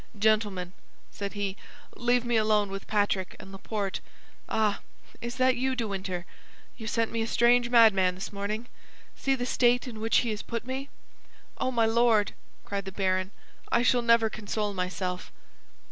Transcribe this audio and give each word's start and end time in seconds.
"Gentlemen," 0.17 0.73
said 1.11 1.33
he, 1.33 1.55
"leave 1.95 2.25
me 2.25 2.35
alone 2.35 2.71
with 2.71 2.87
Patrick 2.87 3.35
and 3.39 3.51
Laporte—ah, 3.51 4.79
is 5.21 5.35
that 5.35 5.57
you, 5.57 5.75
De 5.75 5.87
Winter? 5.87 6.25
You 6.75 6.87
sent 6.87 7.11
me 7.11 7.21
a 7.21 7.27
strange 7.27 7.69
madman 7.69 8.15
this 8.15 8.33
morning! 8.33 8.65
See 9.15 9.35
the 9.35 9.45
state 9.45 9.87
in 9.87 9.99
which 9.99 10.17
he 10.25 10.31
has 10.31 10.41
put 10.41 10.65
me." 10.65 10.89
"Oh, 11.59 11.69
my 11.69 11.85
Lord!" 11.85 12.33
cried 12.65 12.85
the 12.85 12.91
baron, 12.91 13.29
"I 13.71 13.83
shall 13.83 14.01
never 14.01 14.27
console 14.27 14.73
myself." 14.73 15.31